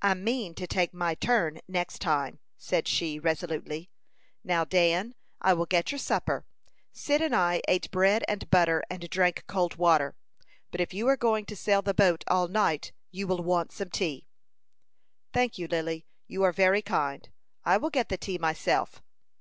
"I 0.00 0.14
mean 0.14 0.56
to 0.56 0.66
take 0.66 0.92
my 0.92 1.14
turn 1.14 1.60
next 1.68 2.00
time," 2.00 2.40
said 2.58 2.88
she, 2.88 3.20
resolutely. 3.20 3.90
"Now, 4.42 4.64
Dan, 4.64 5.14
I 5.40 5.52
will 5.52 5.66
get 5.66 5.92
your 5.92 6.00
supper. 6.00 6.44
Cyd 6.90 7.20
and 7.22 7.32
I 7.32 7.62
ate 7.68 7.88
bread 7.92 8.24
and 8.26 8.50
butter, 8.50 8.82
and 8.90 9.08
drank 9.08 9.44
cold 9.46 9.76
water; 9.76 10.16
but 10.72 10.80
if 10.80 10.92
you 10.92 11.06
are 11.06 11.16
going 11.16 11.44
to 11.46 11.54
sail 11.54 11.80
the 11.80 11.94
boat 11.94 12.24
all 12.26 12.48
night, 12.48 12.90
you 13.12 13.28
will 13.28 13.44
want 13.44 13.70
some 13.70 13.90
tea." 13.90 14.26
"Thank 15.32 15.58
you, 15.58 15.68
Lily; 15.68 16.06
you 16.26 16.42
are 16.42 16.52
very 16.52 16.82
kind. 16.82 17.28
I 17.64 17.76
will 17.76 17.90
get 17.90 18.08
the 18.08 18.18
tea 18.18 18.38
myself." 18.38 19.00